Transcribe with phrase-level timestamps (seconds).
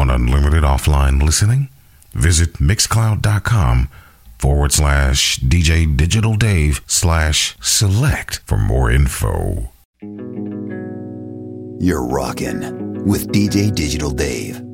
[0.00, 1.68] want unlimited offline listening?
[2.12, 3.90] Visit mixcloud.com
[4.38, 9.70] forward slash DJ Digital Dave slash select for more info.
[11.82, 14.69] You're rocking with DJ Digital Dave.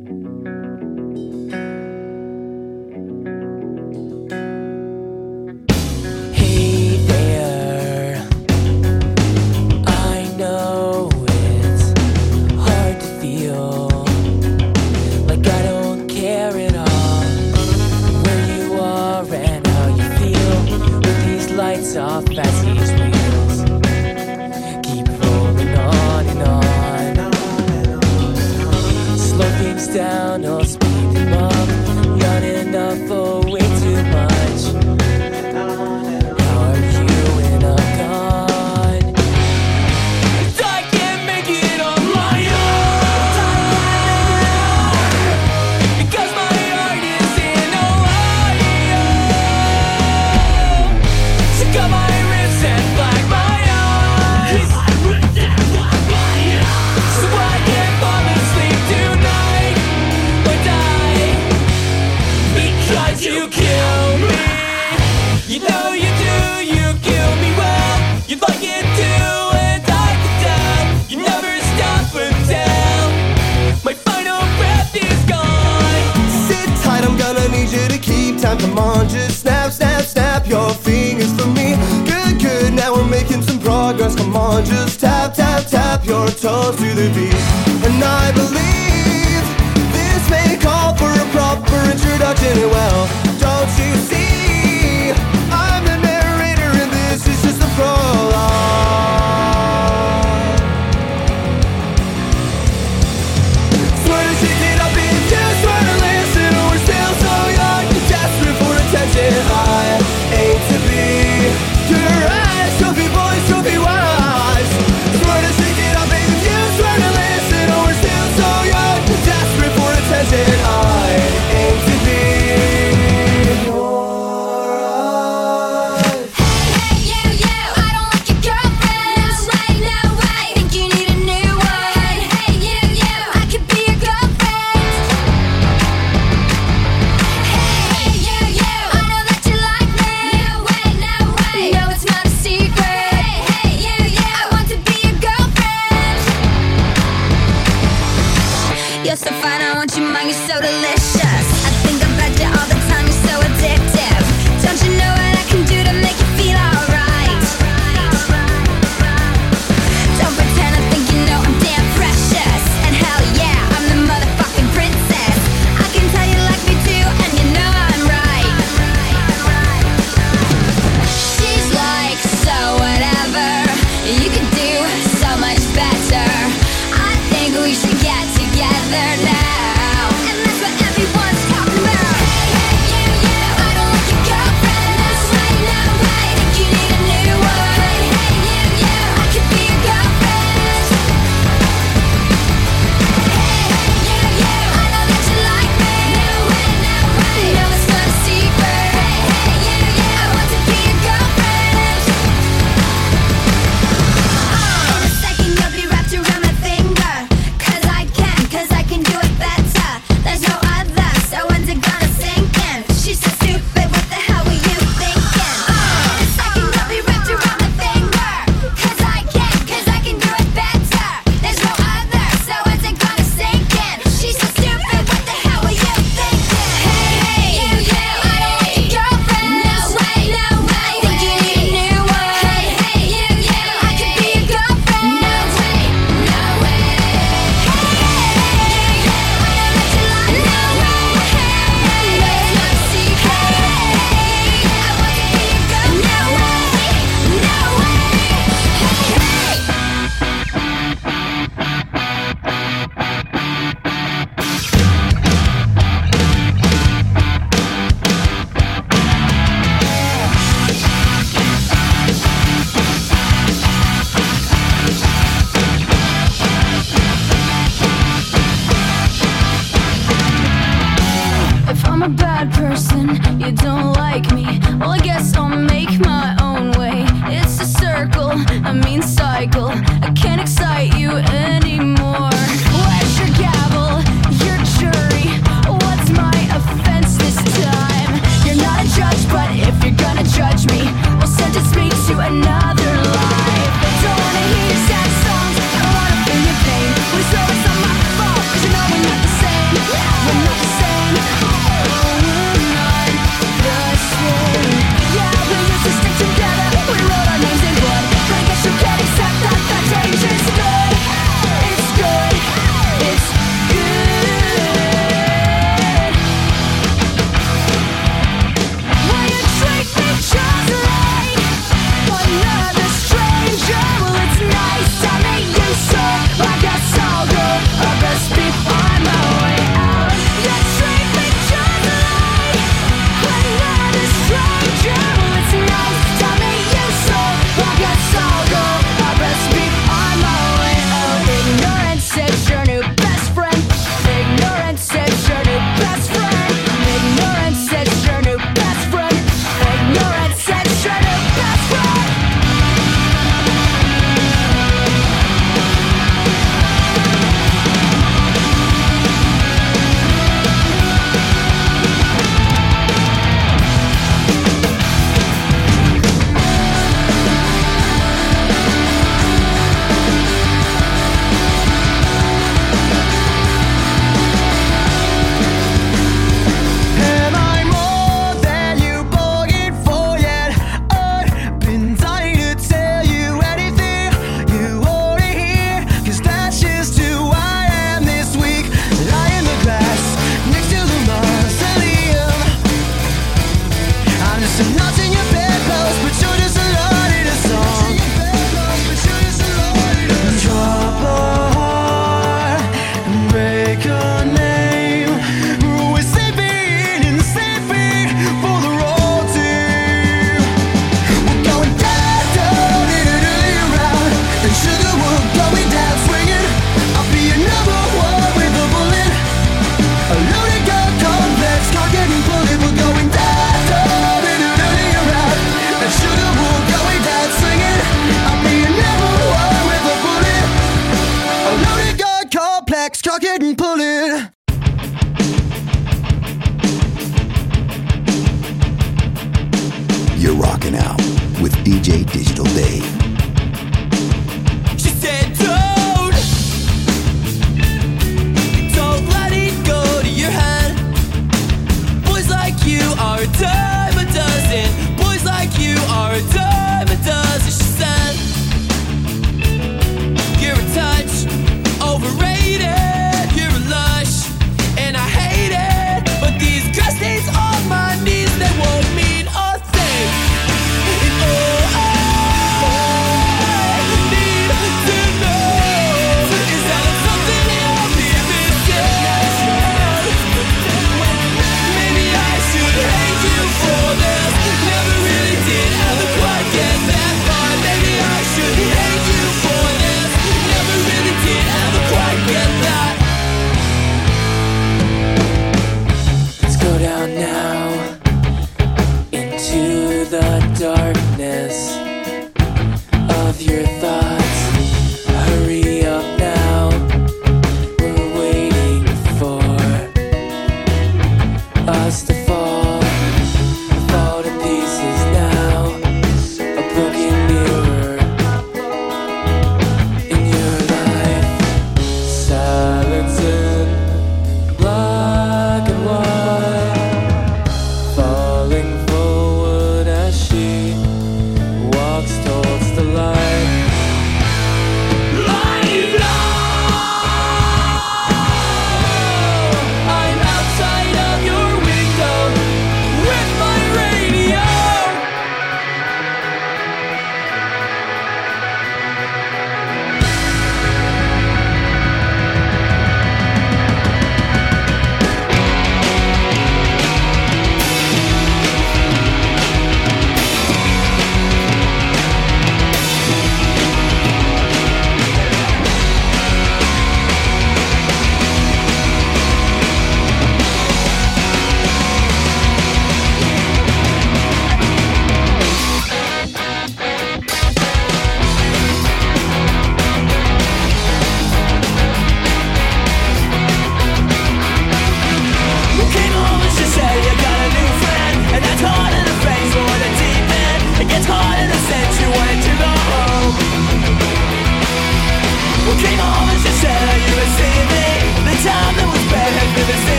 [441.86, 442.95] DJ Digital Dave.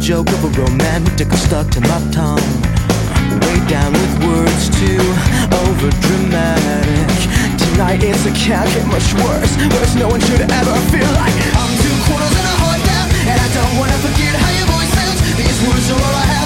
[0.00, 2.40] joke of a romantic stuck to my tongue.
[3.44, 4.96] Weighed down with words too
[5.60, 7.08] overdramatic.
[7.60, 11.36] Tonight it's a can't get much worse Worse no one should ever feel like.
[11.52, 14.92] I'm two quarters and a heart down And I don't wanna forget how your voice
[14.96, 15.20] sounds.
[15.36, 16.39] These words are all I have.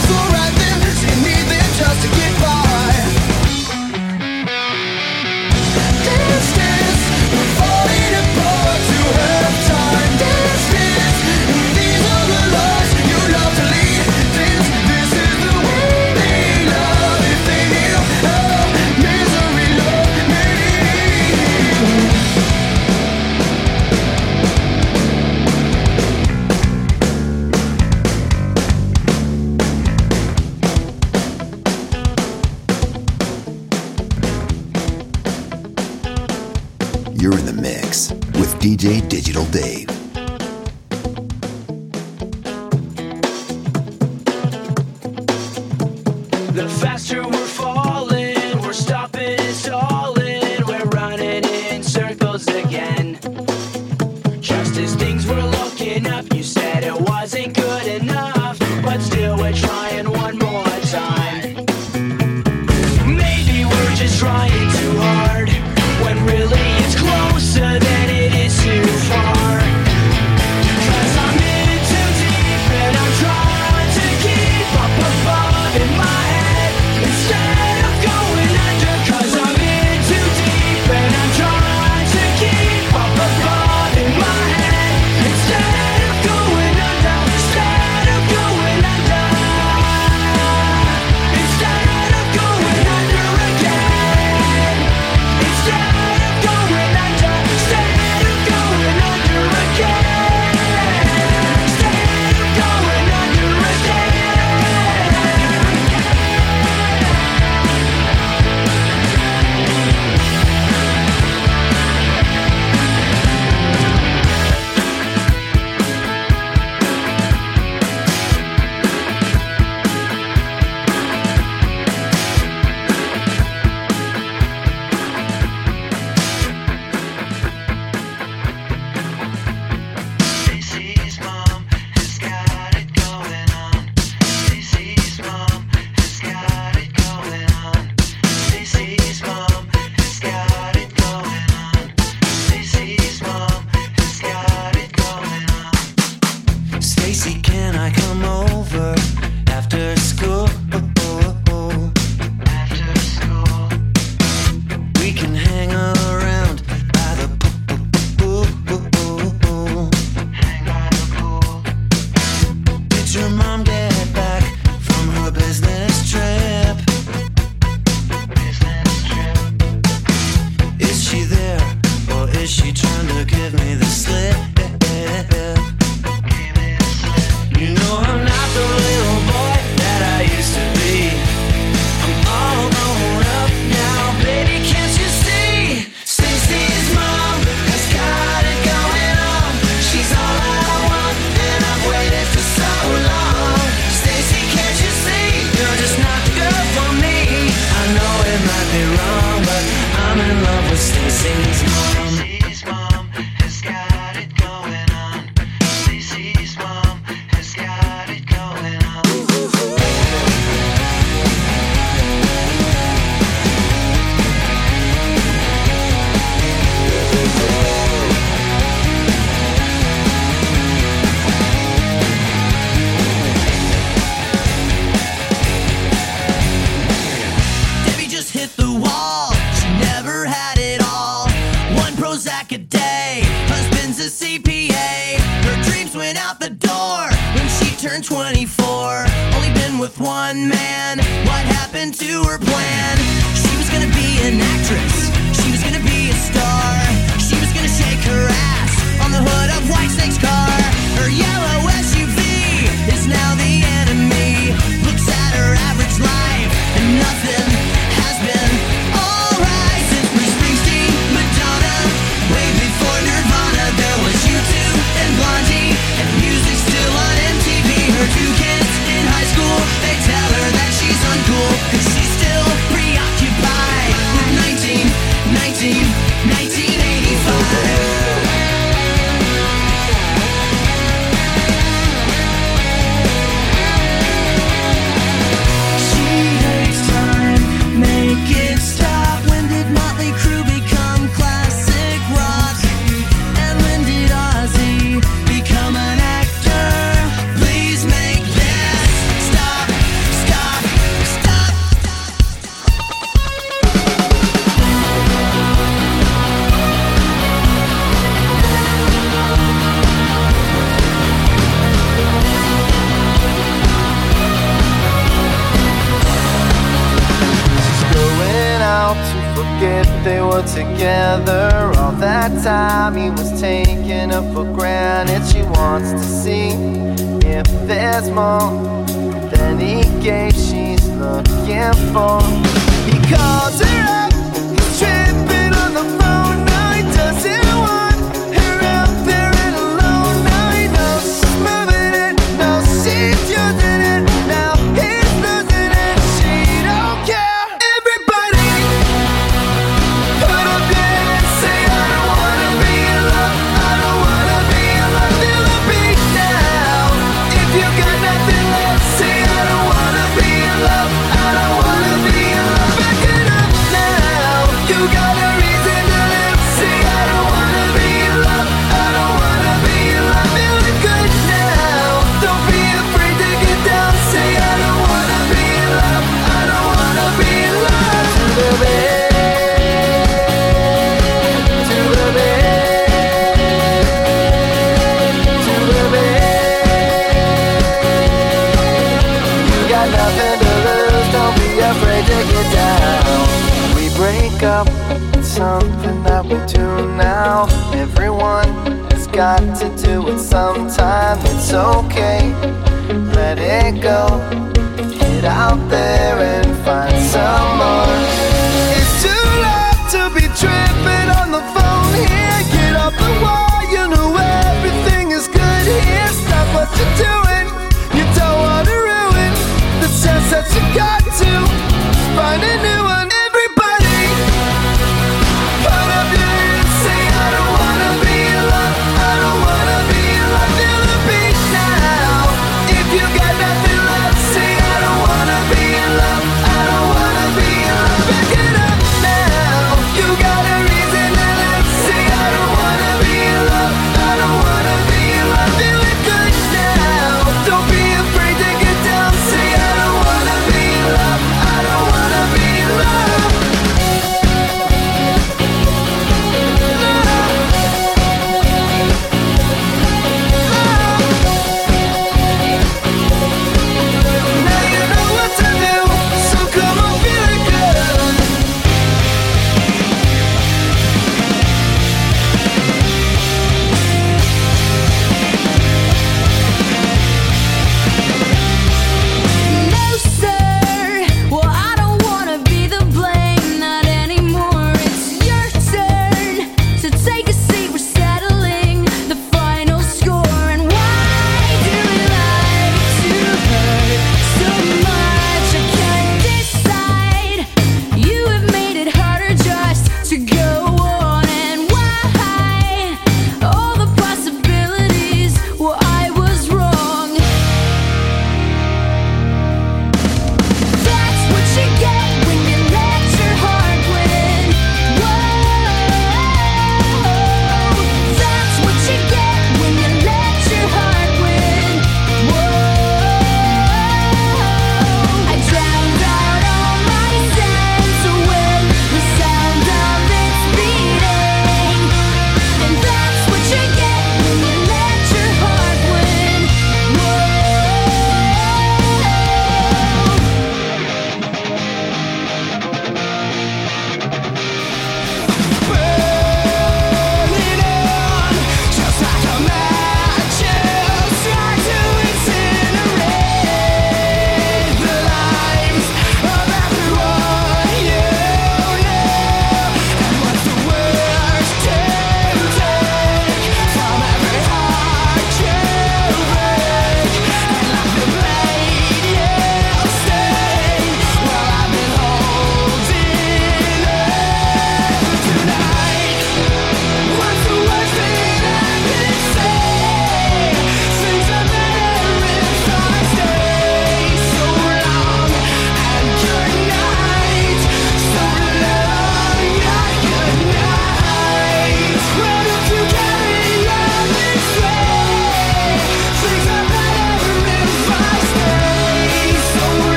[38.85, 39.74] Digital Dave.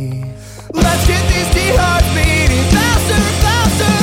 [0.00, 3.99] Let's get these teen hearts beating faster, faster.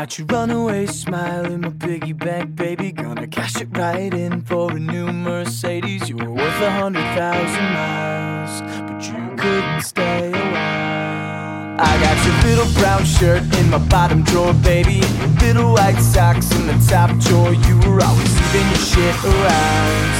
[0.00, 2.90] Got you runaway smile in my piggy bank, baby.
[2.90, 6.08] Gonna cash it right in for a new Mercedes.
[6.08, 11.76] You were worth a hundred thousand miles, but you couldn't stay a while.
[11.88, 15.04] I got your little brown shirt in my bottom drawer, baby.
[15.20, 17.52] Your little white socks in the top drawer.
[17.52, 20.12] You were always leaving your shit around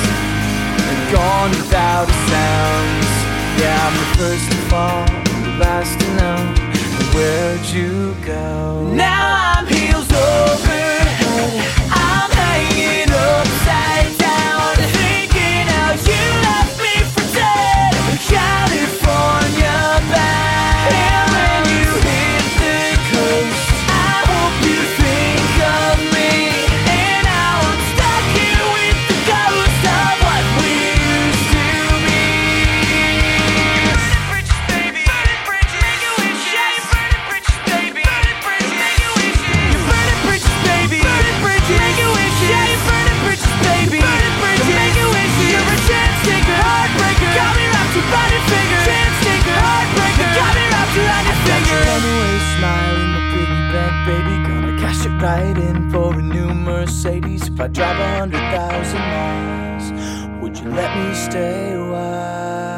[0.90, 3.04] and gone without a sound.
[3.56, 5.06] Yeah, I'm the first to fall,
[5.42, 6.60] the last to know.
[7.14, 8.92] Where'd you go?
[8.94, 11.99] Now I'm heels over head.
[57.60, 59.92] I drive a hundred thousand miles,
[60.40, 62.70] would you let me stay a while?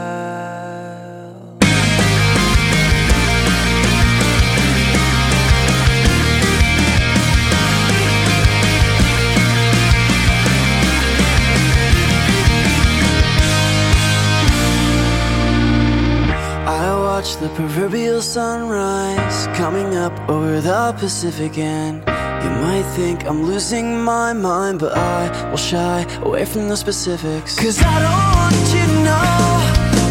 [16.67, 22.03] I watch the proverbial sunrise coming up over the Pacific and
[22.45, 25.21] you might think I'm losing my mind, but I
[25.51, 27.53] will shy away from the specifics.
[27.59, 29.37] Cause I don't want you to know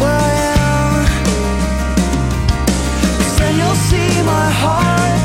[0.00, 0.90] where I am.
[3.18, 5.16] 'Cause then you'll see my heart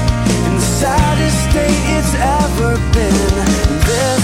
[0.45, 3.33] in the saddest state it's ever been.
[3.91, 4.23] This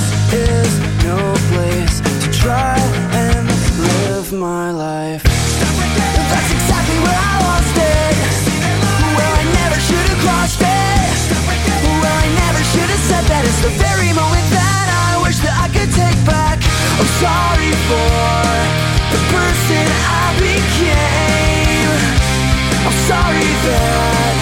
[0.52, 0.72] is
[1.10, 1.20] no
[1.52, 2.78] place to try
[3.24, 3.44] and
[3.88, 5.33] live my life.
[17.24, 18.36] Sorry for
[19.14, 19.86] the person
[20.24, 21.92] I became.
[22.88, 24.34] I'm sorry that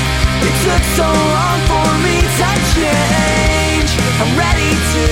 [0.48, 3.92] it took so long for me to change.
[4.22, 5.06] I'm ready to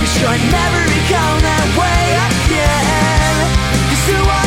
[0.00, 3.36] be sure I never become that way again.
[3.88, 4.43] 'Cause who I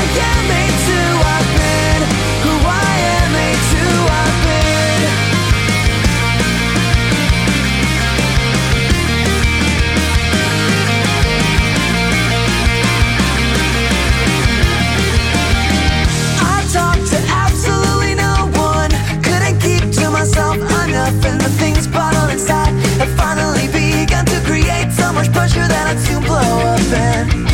[25.67, 26.79] that I'd soon blow up.
[26.93, 27.46] And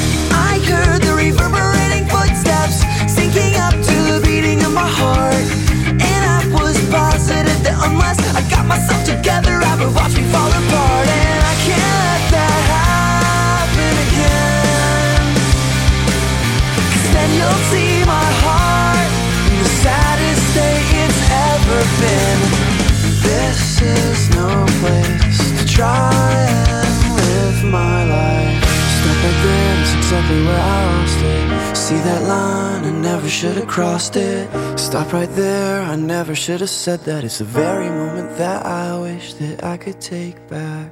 [33.43, 34.47] should have crossed it.
[34.79, 35.81] Stop right there.
[35.81, 37.25] I never should have said that.
[37.25, 40.89] It's the very moment that I wish that I could take back.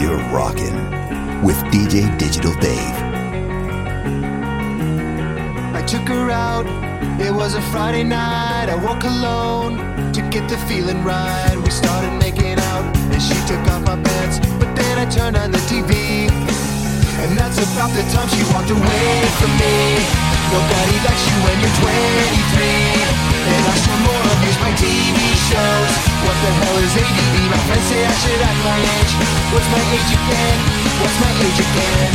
[0.00, 0.74] You're rocking
[1.44, 2.96] with DJ Digital Dave.
[5.78, 6.66] I took her out.
[7.20, 8.68] It was a Friday night.
[8.68, 11.54] I woke alone to get the feeling right.
[11.64, 14.55] We started making out, and she took off my pants.
[15.06, 19.96] Turned on the TV, and that's about the time she walked away from me.
[20.52, 21.86] Nobody likes you when you're 23,
[23.48, 25.16] and I still more abuse my TV
[25.48, 25.94] shows.
[26.20, 27.36] What the hell is ADD?
[27.48, 29.12] My friends say I should act my age.
[29.54, 30.58] What's my age again?
[31.00, 32.12] What's my age again?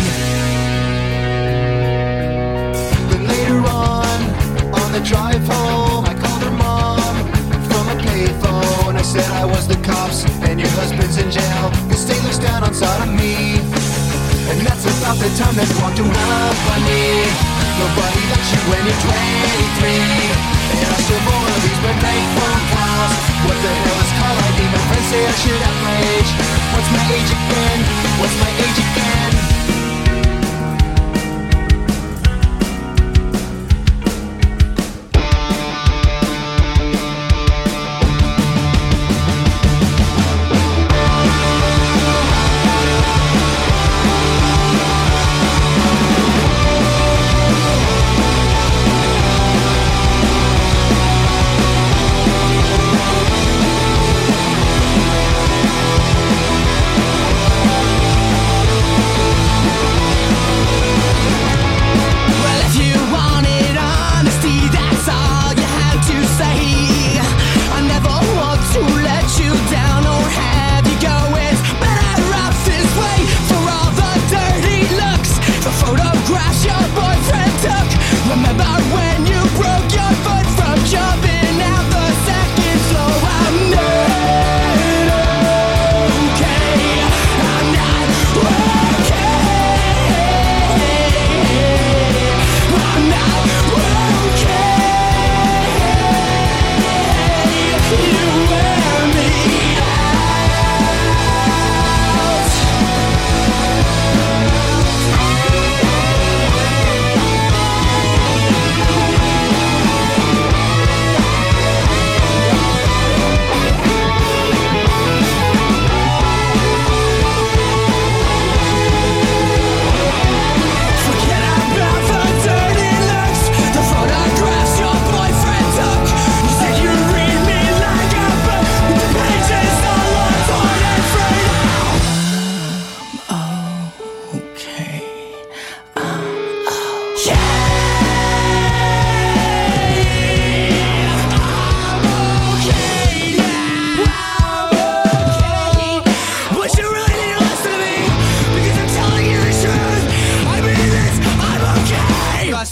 [3.10, 4.20] But later on,
[4.78, 6.01] on the drive home,
[9.02, 11.74] I said I was the cops and your husband's in jail.
[11.90, 13.58] The state looks down on sodomy.
[14.46, 17.26] And that's about the time that walked on me.
[17.82, 20.06] Nobody likes you when you're 23.
[20.78, 23.18] And I still more of these midnight phone calls.
[23.50, 24.60] What the hell is call ID?
[24.70, 26.32] My friends say I should have my age.
[26.70, 27.80] What's my age again?
[28.22, 29.81] What's my age again?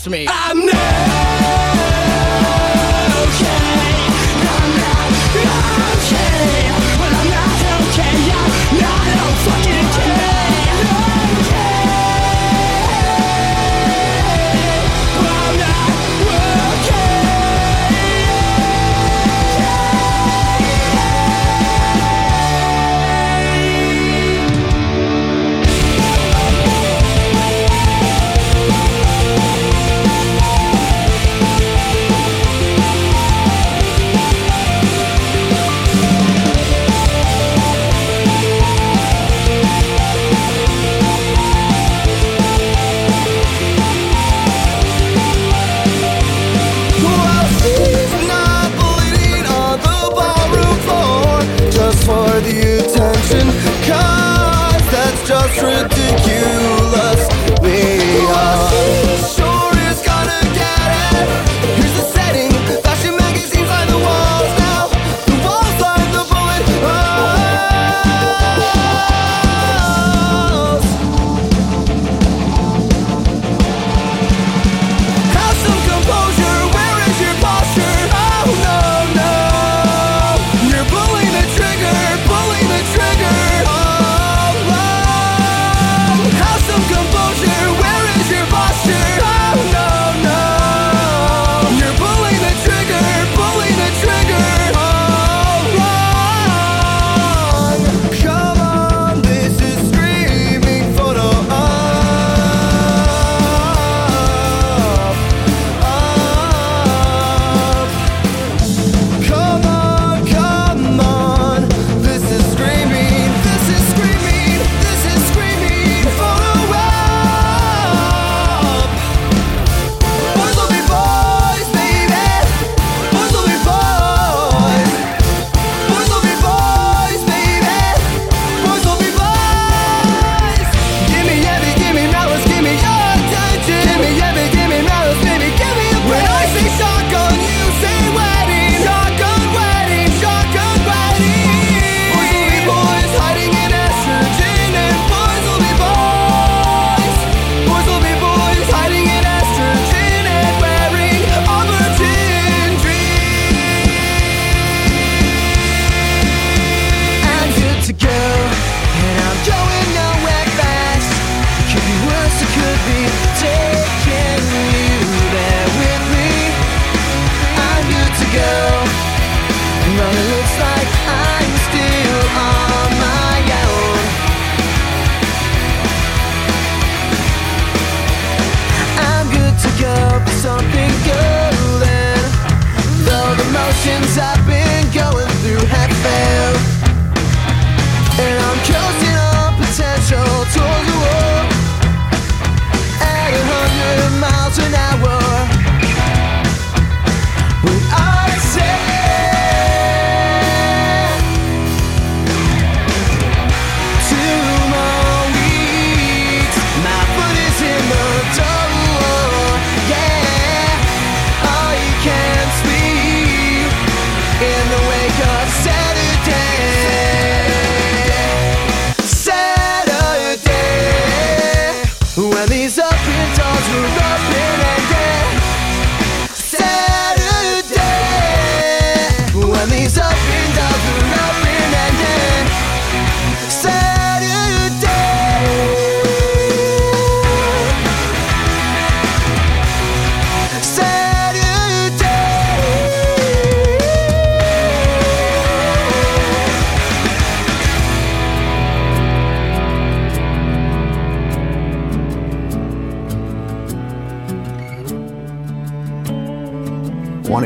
[0.09, 0.25] me.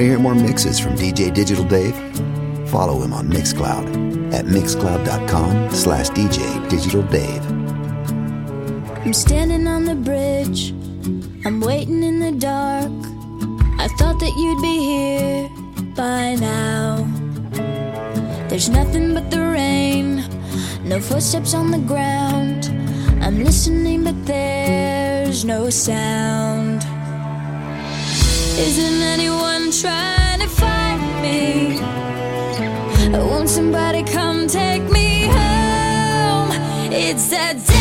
[0.03, 1.95] To hear more mixes from DJ Digital Dave?
[2.69, 7.45] Follow him on Mixcloud at mixcloud.com slash DJ Digital Dave.
[9.05, 10.71] I'm standing on the bridge.
[11.45, 12.91] I'm waiting in the dark.
[13.79, 15.49] I thought that you'd be here
[15.95, 17.07] by now.
[18.49, 20.25] There's nothing but the rain,
[20.83, 22.65] no footsteps on the ground.
[23.23, 26.82] I'm listening, but there's no sound.
[28.65, 31.81] Isn't anyone trying to find me?
[33.11, 36.49] Won't somebody come take me home?
[36.89, 37.72] It's that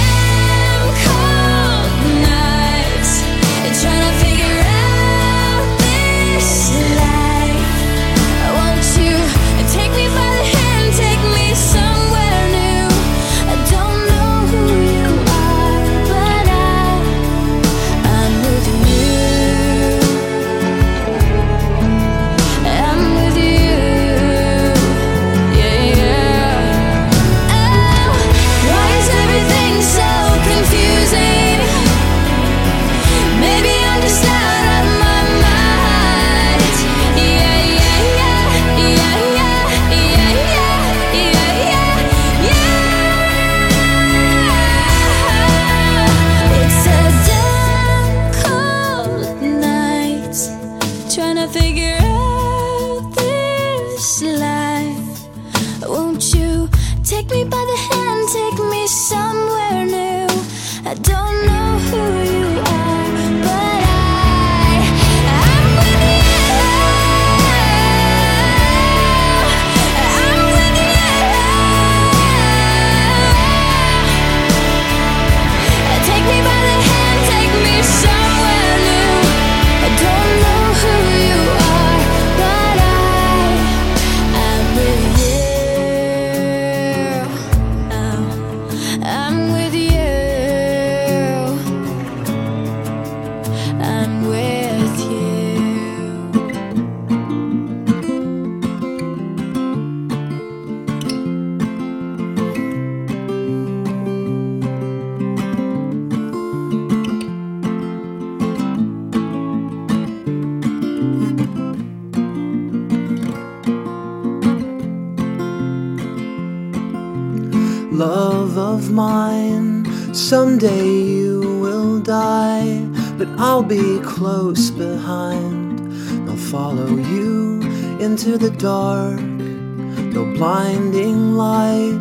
[128.25, 131.99] into the dark, no blinding light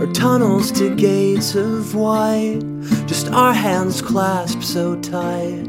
[0.00, 2.58] or tunnels to gates of white,
[3.06, 5.68] just our hands clasped so tight,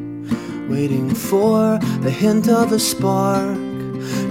[0.67, 3.55] waiting for the hint of a spark.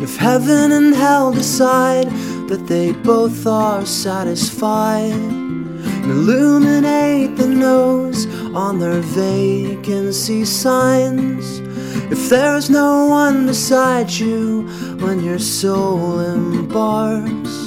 [0.03, 2.09] If heaven and hell decide
[2.49, 11.61] that they both are satisfied, and illuminate the nose on their vacancy signs.
[12.11, 14.63] If there's no one beside you
[15.01, 17.67] when your soul embarks,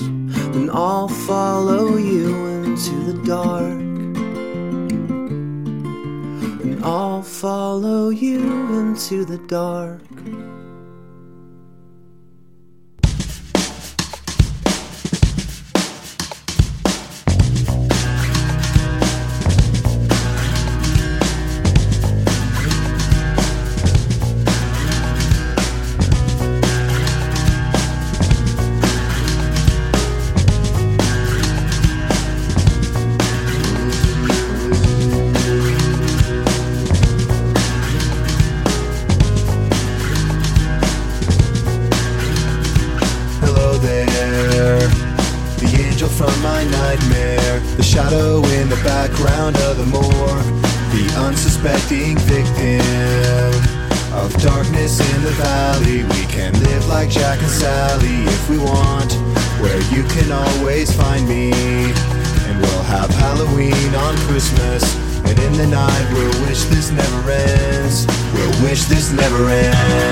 [0.53, 3.81] then I'll follow you into the dark.
[6.63, 8.41] And I'll follow you
[8.79, 10.12] into the dark.
[69.15, 70.02] never ends.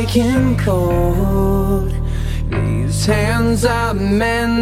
[0.00, 1.92] breaking cold.
[2.48, 4.59] These hands are meant.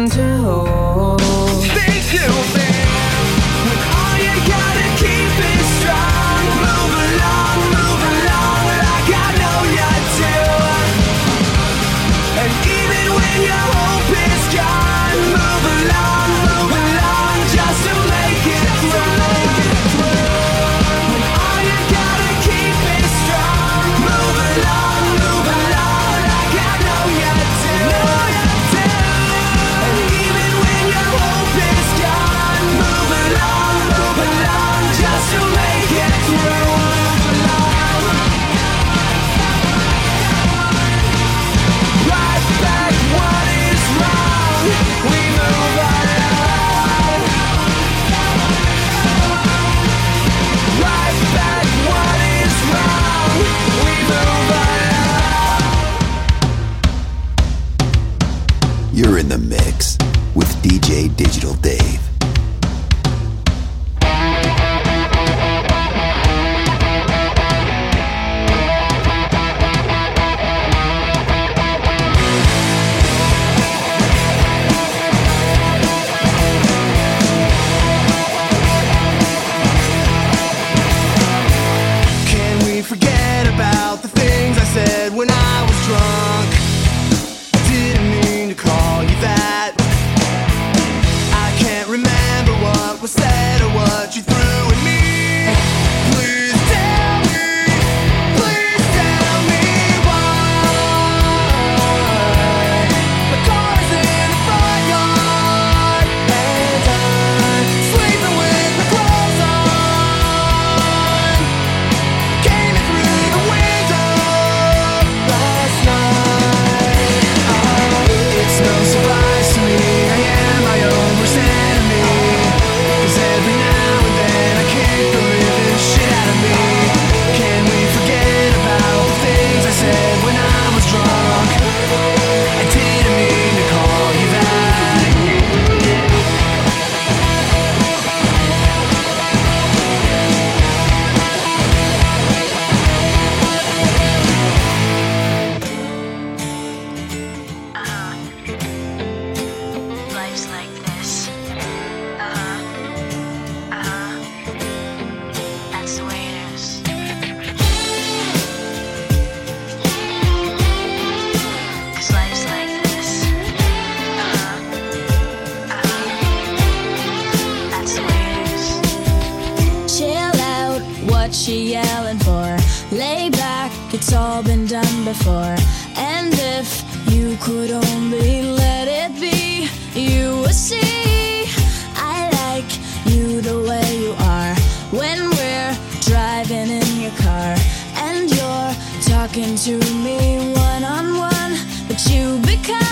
[189.39, 192.88] talking to me one on one, but you become.